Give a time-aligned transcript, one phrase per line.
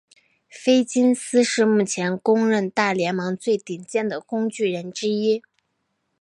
[0.49, 5.43] 菲金斯是目前公认大联盟最顶尖的工具人之一。